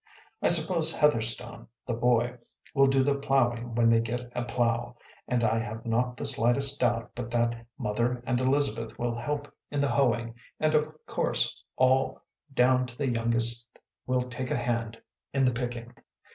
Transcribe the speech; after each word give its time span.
I 0.41 0.47
suppose 0.49 0.91
Heather 0.95 1.21
stone, 1.21 1.67
the 1.85 1.93
boy, 1.93 2.37
will 2.73 2.87
do 2.87 3.03
the 3.03 3.13
plowing 3.13 3.75
when 3.75 3.87
they 3.87 3.99
get 3.99 4.31
a 4.33 4.43
plow, 4.43 4.97
and 5.27 5.43
I 5.43 5.59
have 5.59 5.85
not 5.85 6.17
the 6.17 6.25
slightest 6.25 6.79
doubt 6.79 7.11
but 7.13 7.29
that 7.29 7.67
Mother 7.77 8.23
and 8.25 8.41
Elizabeth 8.41 8.97
will 8.97 9.13
help 9.13 9.53
in 9.69 9.79
the 9.79 9.89
hoeing 9.91 10.33
and 10.59 10.73
of 10.73 10.89
course 11.05 11.63
all, 11.75 12.19
down 12.51 12.87
to 12.87 12.97
the 12.97 13.11
youngest, 13.11 13.67
will 14.07 14.27
take 14.27 14.49
a 14.49 14.57
hand 14.57 14.99
in 15.35 15.45
the 15.45 15.51
picking." 15.53 15.93